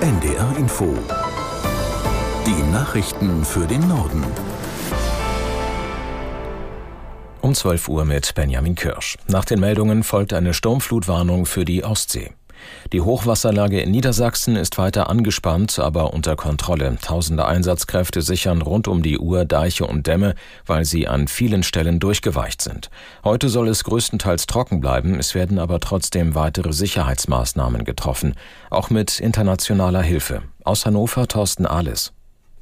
NDR 0.00 0.56
Info. 0.56 0.94
Die 2.46 2.72
Nachrichten 2.72 3.44
für 3.44 3.66
den 3.66 3.86
Norden. 3.86 4.24
Um 7.42 7.54
12 7.54 7.86
Uhr 7.90 8.06
mit 8.06 8.34
Benjamin 8.34 8.76
Kirsch. 8.76 9.18
Nach 9.28 9.44
den 9.44 9.60
Meldungen 9.60 10.02
folgt 10.02 10.32
eine 10.32 10.54
Sturmflutwarnung 10.54 11.44
für 11.44 11.66
die 11.66 11.84
Ostsee. 11.84 12.32
Die 12.92 13.00
Hochwasserlage 13.00 13.80
in 13.80 13.90
Niedersachsen 13.90 14.56
ist 14.56 14.78
weiter 14.78 15.08
angespannt, 15.08 15.78
aber 15.78 16.12
unter 16.12 16.36
Kontrolle. 16.36 16.96
Tausende 17.00 17.46
Einsatzkräfte 17.46 18.22
sichern 18.22 18.62
rund 18.62 18.88
um 18.88 19.02
die 19.02 19.18
Uhr 19.18 19.44
Deiche 19.44 19.86
und 19.86 20.06
Dämme, 20.06 20.34
weil 20.66 20.84
sie 20.84 21.08
an 21.08 21.28
vielen 21.28 21.62
Stellen 21.62 22.00
durchgeweicht 22.00 22.62
sind. 22.62 22.90
Heute 23.24 23.48
soll 23.48 23.68
es 23.68 23.84
größtenteils 23.84 24.46
trocken 24.46 24.80
bleiben, 24.80 25.18
es 25.18 25.34
werden 25.34 25.58
aber 25.58 25.80
trotzdem 25.80 26.34
weitere 26.34 26.72
Sicherheitsmaßnahmen 26.72 27.84
getroffen, 27.84 28.34
auch 28.70 28.90
mit 28.90 29.20
internationaler 29.20 30.02
Hilfe. 30.02 30.42
Aus 30.64 30.86
Hannover 30.86 31.26
Thorsten 31.28 31.66
Ahles 31.66 32.12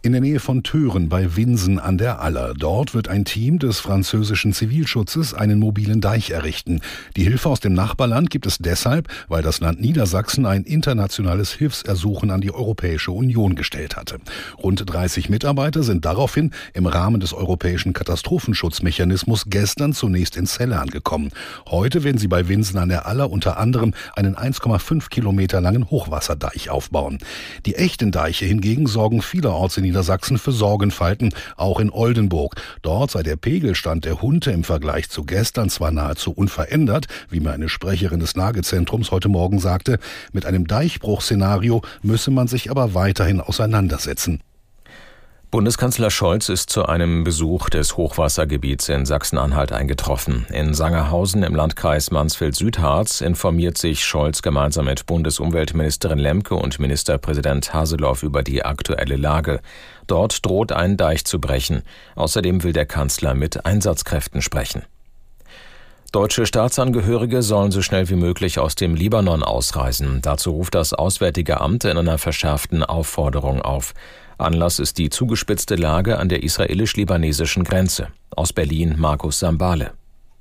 in 0.00 0.12
der 0.12 0.20
Nähe 0.20 0.38
von 0.38 0.62
Thüren 0.62 1.08
bei 1.08 1.34
Winsen 1.34 1.80
an 1.80 1.98
der 1.98 2.20
Aller. 2.20 2.54
Dort 2.54 2.94
wird 2.94 3.08
ein 3.08 3.24
Team 3.24 3.58
des 3.58 3.80
französischen 3.80 4.52
Zivilschutzes 4.52 5.34
einen 5.34 5.58
mobilen 5.58 6.00
Deich 6.00 6.30
errichten. 6.30 6.80
Die 7.16 7.24
Hilfe 7.24 7.48
aus 7.48 7.58
dem 7.58 7.72
Nachbarland 7.72 8.30
gibt 8.30 8.46
es 8.46 8.58
deshalb, 8.58 9.08
weil 9.26 9.42
das 9.42 9.58
Land 9.58 9.80
Niedersachsen 9.80 10.46
ein 10.46 10.62
internationales 10.62 11.52
Hilfsersuchen 11.52 12.30
an 12.30 12.40
die 12.40 12.54
Europäische 12.54 13.10
Union 13.10 13.56
gestellt 13.56 13.96
hatte. 13.96 14.18
Rund 14.62 14.84
30 14.86 15.30
Mitarbeiter 15.30 15.82
sind 15.82 16.04
daraufhin 16.04 16.52
im 16.74 16.86
Rahmen 16.86 17.18
des 17.18 17.32
europäischen 17.32 17.92
Katastrophenschutzmechanismus 17.92 19.46
gestern 19.48 19.94
zunächst 19.94 20.36
in 20.36 20.46
Celle 20.46 20.78
angekommen. 20.78 21.30
Heute 21.68 22.04
werden 22.04 22.18
sie 22.18 22.28
bei 22.28 22.46
Winsen 22.46 22.78
an 22.78 22.88
der 22.88 23.06
Aller 23.06 23.30
unter 23.30 23.58
anderem 23.58 23.94
einen 24.14 24.36
1,5 24.36 25.08
Kilometer 25.08 25.60
langen 25.60 25.90
Hochwasserdeich 25.90 26.70
aufbauen. 26.70 27.18
Die 27.66 27.74
echten 27.74 28.12
Deiche 28.12 28.44
hingegen 28.44 28.86
sorgen 28.86 29.22
vielerorts 29.22 29.76
in 29.76 29.87
Niedersachsen 29.88 30.38
für 30.38 30.52
Sorgenfalten, 30.52 31.34
auch 31.56 31.80
in 31.80 31.90
Oldenburg. 31.90 32.56
Dort 32.82 33.10
sei 33.10 33.22
der 33.22 33.36
Pegelstand 33.36 34.04
der 34.04 34.20
Hunde 34.20 34.50
im 34.50 34.64
Vergleich 34.64 35.08
zu 35.08 35.24
gestern 35.24 35.70
zwar 35.70 35.90
nahezu 35.90 36.30
unverändert, 36.30 37.06
wie 37.30 37.40
mir 37.40 37.52
eine 37.52 37.68
Sprecherin 37.68 38.20
des 38.20 38.36
Nagezentrums 38.36 39.10
heute 39.10 39.28
Morgen 39.28 39.60
sagte, 39.60 39.98
mit 40.32 40.44
einem 40.44 40.66
Deichbruchszenario 40.66 41.82
müsse 42.02 42.30
man 42.30 42.48
sich 42.48 42.70
aber 42.70 42.94
weiterhin 42.94 43.40
auseinandersetzen. 43.40 44.40
Bundeskanzler 45.50 46.10
Scholz 46.10 46.50
ist 46.50 46.68
zu 46.68 46.84
einem 46.84 47.24
Besuch 47.24 47.70
des 47.70 47.96
Hochwassergebiets 47.96 48.90
in 48.90 49.06
Sachsen-Anhalt 49.06 49.72
eingetroffen. 49.72 50.46
In 50.52 50.74
Sangerhausen 50.74 51.42
im 51.42 51.54
Landkreis 51.54 52.10
Mansfeld-Südharz 52.10 53.22
informiert 53.22 53.78
sich 53.78 54.04
Scholz 54.04 54.42
gemeinsam 54.42 54.84
mit 54.84 55.06
Bundesumweltministerin 55.06 56.18
Lemke 56.18 56.54
und 56.54 56.78
Ministerpräsident 56.78 57.72
Haseloff 57.72 58.22
über 58.22 58.42
die 58.42 58.62
aktuelle 58.62 59.16
Lage. 59.16 59.60
Dort 60.06 60.44
droht 60.44 60.70
ein 60.70 60.98
Deich 60.98 61.24
zu 61.24 61.40
brechen. 61.40 61.82
Außerdem 62.14 62.62
will 62.62 62.74
der 62.74 62.84
Kanzler 62.84 63.32
mit 63.32 63.64
Einsatzkräften 63.64 64.42
sprechen. 64.42 64.82
Deutsche 66.12 66.44
Staatsangehörige 66.44 67.42
sollen 67.42 67.70
so 67.70 67.80
schnell 67.80 68.10
wie 68.10 68.16
möglich 68.16 68.58
aus 68.58 68.74
dem 68.74 68.94
Libanon 68.94 69.42
ausreisen. 69.42 70.20
Dazu 70.20 70.50
ruft 70.50 70.74
das 70.74 70.92
Auswärtige 70.92 71.60
Amt 71.60 71.84
in 71.84 71.96
einer 71.96 72.18
verschärften 72.18 72.82
Aufforderung 72.82 73.62
auf. 73.62 73.94
Anlass 74.38 74.78
ist 74.78 74.98
die 74.98 75.10
zugespitzte 75.10 75.74
Lage 75.74 76.18
an 76.18 76.28
der 76.28 76.44
israelisch-libanesischen 76.44 77.64
Grenze. 77.64 78.08
Aus 78.30 78.52
Berlin 78.52 78.94
Markus 78.96 79.40
Sambale. 79.40 79.92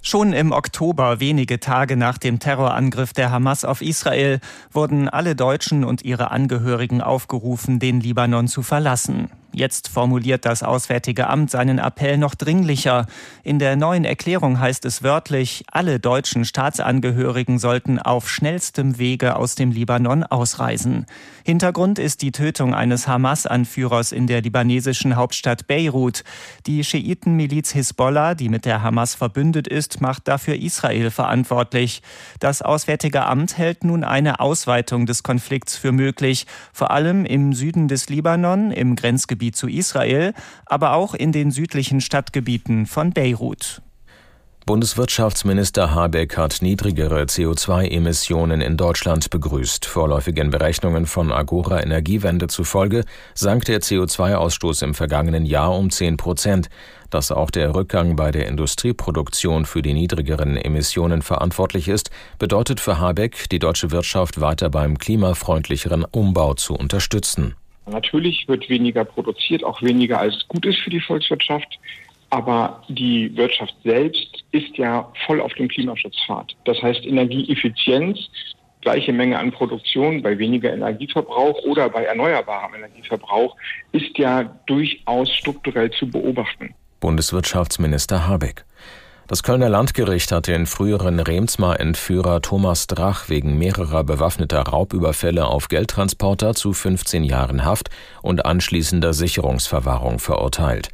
Schon 0.00 0.32
im 0.32 0.52
Oktober, 0.52 1.20
wenige 1.20 1.60
Tage 1.60 1.96
nach 1.96 2.16
dem 2.16 2.38
Terrorangriff 2.38 3.12
der 3.12 3.30
Hamas 3.30 3.64
auf 3.64 3.82
Israel, 3.82 4.40
wurden 4.72 5.08
alle 5.08 5.36
Deutschen 5.36 5.84
und 5.84 6.02
ihre 6.02 6.30
Angehörigen 6.30 7.02
aufgerufen, 7.02 7.80
den 7.80 8.00
Libanon 8.00 8.48
zu 8.48 8.62
verlassen. 8.62 9.30
Jetzt 9.52 9.88
formuliert 9.88 10.44
das 10.44 10.62
Auswärtige 10.62 11.26
Amt 11.26 11.50
seinen 11.50 11.80
Appell 11.80 12.18
noch 12.18 12.36
dringlicher. 12.36 13.06
In 13.42 13.58
der 13.58 13.74
neuen 13.74 14.04
Erklärung 14.04 14.60
heißt 14.60 14.84
es 14.84 15.02
wörtlich, 15.02 15.64
alle 15.72 15.98
deutschen 15.98 16.44
Staatsangehörigen 16.44 17.58
sollten 17.58 17.98
auf 17.98 18.30
schnellstem 18.30 18.98
Wege 18.98 19.34
aus 19.34 19.56
dem 19.56 19.72
Libanon 19.72 20.22
ausreisen. 20.22 21.04
Hintergrund 21.44 21.98
ist 21.98 22.22
die 22.22 22.30
Tötung 22.30 22.74
eines 22.74 23.08
Hamas-Anführers 23.08 24.12
in 24.12 24.28
der 24.28 24.40
libanesischen 24.40 25.16
Hauptstadt 25.16 25.66
Beirut. 25.66 26.22
Die 26.66 26.84
Schiitenmiliz 26.84 27.72
Hisbollah, 27.72 28.36
die 28.36 28.48
mit 28.48 28.64
der 28.64 28.84
Hamas 28.84 29.16
verbündet 29.16 29.66
ist, 29.66 30.00
macht 30.00 30.28
dafür 30.28 30.54
Israel 30.54 31.10
verantwortlich. 31.10 32.02
Das 32.38 32.62
Auswärtige 32.62 33.26
Amt 33.26 33.58
hält 33.58 33.82
nun 33.82 34.04
eine 34.04 34.38
Ausweitung 34.38 35.06
des 35.06 35.24
Konflikts 35.24 35.76
für 35.76 35.90
möglich, 35.90 36.46
vor 36.72 36.92
allem 36.92 37.24
im 37.24 37.52
Süden 37.52 37.88
des 37.88 38.08
Libanon, 38.08 38.70
im 38.70 38.94
Grenzgebiet 38.94 39.39
Grenzgebiet 39.40 39.56
zu 39.56 39.68
Israel, 39.68 40.34
aber 40.66 40.92
auch 40.92 41.14
in 41.14 41.32
den 41.32 41.50
südlichen 41.50 42.00
Stadtgebieten 42.00 42.86
von 42.86 43.12
Beirut. 43.12 43.80
Bundeswirtschaftsminister 44.66 45.94
Habeck 45.94 46.36
hat 46.36 46.58
niedrigere 46.60 47.22
CO2-Emissionen 47.22 48.60
in 48.60 48.76
Deutschland 48.76 49.30
begrüßt. 49.30 49.86
Vorläufigen 49.86 50.50
Berechnungen 50.50 51.06
von 51.06 51.32
Agora 51.32 51.82
Energiewende 51.82 52.46
zufolge 52.46 53.04
sank 53.34 53.64
der 53.64 53.80
CO2-Ausstoß 53.80 54.84
im 54.84 54.94
vergangenen 54.94 55.46
Jahr 55.46 55.76
um 55.76 55.90
10 55.90 56.18
Prozent. 56.18 56.68
Dass 57.08 57.32
auch 57.32 57.50
der 57.50 57.74
Rückgang 57.74 58.14
bei 58.14 58.30
der 58.30 58.46
Industrieproduktion 58.46 59.64
für 59.64 59.82
die 59.82 59.94
niedrigeren 59.94 60.56
Emissionen 60.56 61.22
verantwortlich 61.22 61.88
ist, 61.88 62.10
bedeutet 62.38 62.78
für 62.78 63.00
Habeck, 63.00 63.48
die 63.48 63.58
deutsche 63.58 63.90
Wirtschaft 63.90 64.40
weiter 64.40 64.68
beim 64.68 64.98
klimafreundlicheren 64.98 66.04
Umbau 66.04 66.54
zu 66.54 66.74
unterstützen. 66.74 67.56
Natürlich 67.86 68.46
wird 68.48 68.68
weniger 68.68 69.04
produziert, 69.04 69.64
auch 69.64 69.82
weniger 69.82 70.20
als 70.20 70.46
gut 70.48 70.66
ist 70.66 70.78
für 70.78 70.90
die 70.90 71.00
Volkswirtschaft. 71.00 71.78
Aber 72.30 72.84
die 72.88 73.36
Wirtschaft 73.36 73.74
selbst 73.82 74.44
ist 74.52 74.76
ja 74.76 75.12
voll 75.26 75.40
auf 75.40 75.52
dem 75.54 75.68
Klimaschutzpfad. 75.68 76.54
Das 76.64 76.80
heißt, 76.80 77.04
Energieeffizienz, 77.04 78.18
gleiche 78.82 79.12
Menge 79.12 79.38
an 79.38 79.50
Produktion 79.50 80.22
bei 80.22 80.38
weniger 80.38 80.72
Energieverbrauch 80.72 81.62
oder 81.64 81.88
bei 81.88 82.04
erneuerbarem 82.04 82.74
Energieverbrauch 82.76 83.56
ist 83.92 84.16
ja 84.16 84.44
durchaus 84.66 85.28
strukturell 85.34 85.90
zu 85.90 86.08
beobachten. 86.08 86.74
Bundeswirtschaftsminister 87.00 88.28
Habeck. 88.28 88.64
Das 89.30 89.44
Kölner 89.44 89.68
Landgericht 89.68 90.32
hat 90.32 90.48
den 90.48 90.66
früheren 90.66 91.20
Remsmar-Entführer 91.20 92.42
Thomas 92.42 92.88
Drach 92.88 93.28
wegen 93.28 93.56
mehrerer 93.56 94.02
bewaffneter 94.02 94.60
Raubüberfälle 94.62 95.46
auf 95.46 95.68
Geldtransporter 95.68 96.56
zu 96.56 96.72
15 96.72 97.22
Jahren 97.22 97.64
Haft 97.64 97.90
und 98.22 98.44
anschließender 98.44 99.14
Sicherungsverwahrung 99.14 100.18
verurteilt. 100.18 100.88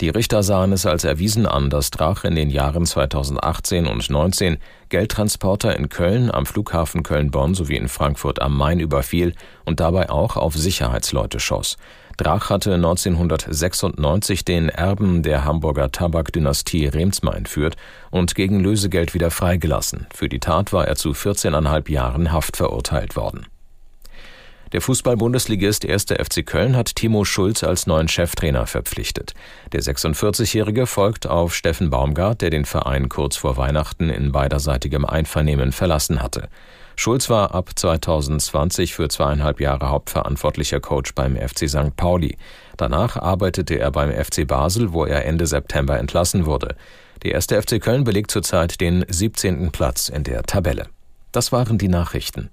Die 0.00 0.08
Richter 0.08 0.42
sahen 0.42 0.72
es 0.72 0.86
als 0.86 1.04
erwiesen 1.04 1.44
an, 1.44 1.68
dass 1.68 1.90
Drach 1.90 2.24
in 2.24 2.34
den 2.34 2.48
Jahren 2.48 2.86
2018 2.86 3.86
und 3.86 4.08
19 4.08 4.56
Geldtransporter 4.88 5.76
in 5.76 5.90
Köln, 5.90 6.30
am 6.30 6.46
Flughafen 6.46 7.02
Köln-Bonn 7.02 7.54
sowie 7.54 7.76
in 7.76 7.88
Frankfurt 7.88 8.40
am 8.40 8.56
Main 8.56 8.80
überfiel 8.80 9.34
und 9.66 9.78
dabei 9.78 10.08
auch 10.08 10.38
auf 10.38 10.54
Sicherheitsleute 10.54 11.38
schoss. 11.38 11.76
Drach 12.16 12.48
hatte 12.48 12.74
1996 12.74 14.46
den 14.46 14.70
Erben 14.70 15.22
der 15.22 15.44
Hamburger 15.44 15.92
Tabakdynastie 15.92 16.86
Remsmar 16.86 17.36
entführt 17.36 17.76
und 18.10 18.34
gegen 18.34 18.60
Lösegeld 18.60 19.12
wieder 19.12 19.30
freigelassen. 19.30 20.06
Für 20.14 20.30
die 20.30 20.40
Tat 20.40 20.72
war 20.72 20.88
er 20.88 20.96
zu 20.96 21.10
14,5 21.10 21.90
Jahren 21.90 22.32
Haft 22.32 22.56
verurteilt 22.56 23.16
worden. 23.16 23.46
Der 24.72 24.80
Fußball-Bundesligist 24.80 25.84
1. 25.84 26.04
FC 26.04 26.46
Köln 26.46 26.76
hat 26.76 26.94
Timo 26.94 27.24
Schulz 27.24 27.64
als 27.64 27.88
neuen 27.88 28.06
Cheftrainer 28.06 28.66
verpflichtet. 28.66 29.34
Der 29.72 29.82
46-Jährige 29.82 30.86
folgt 30.86 31.26
auf 31.26 31.56
Steffen 31.56 31.90
Baumgart, 31.90 32.40
der 32.40 32.50
den 32.50 32.64
Verein 32.64 33.08
kurz 33.08 33.36
vor 33.36 33.56
Weihnachten 33.56 34.10
in 34.10 34.30
beiderseitigem 34.30 35.04
Einvernehmen 35.04 35.72
verlassen 35.72 36.22
hatte. 36.22 36.48
Schulz 36.94 37.28
war 37.28 37.52
ab 37.52 37.70
2020 37.74 38.94
für 38.94 39.08
zweieinhalb 39.08 39.60
Jahre 39.60 39.88
hauptverantwortlicher 39.88 40.78
Coach 40.78 41.14
beim 41.16 41.36
FC 41.36 41.68
St. 41.68 41.96
Pauli. 41.96 42.36
Danach 42.76 43.16
arbeitete 43.16 43.76
er 43.76 43.90
beim 43.90 44.12
FC 44.12 44.46
Basel, 44.46 44.92
wo 44.92 45.04
er 45.04 45.24
Ende 45.24 45.48
September 45.48 45.98
entlassen 45.98 46.46
wurde. 46.46 46.76
Die 47.24 47.30
erste 47.30 47.60
FC 47.60 47.80
Köln 47.80 48.04
belegt 48.04 48.30
zurzeit 48.30 48.80
den 48.80 49.04
17. 49.08 49.72
Platz 49.72 50.08
in 50.08 50.22
der 50.22 50.44
Tabelle. 50.44 50.86
Das 51.32 51.50
waren 51.50 51.76
die 51.76 51.88
Nachrichten. 51.88 52.50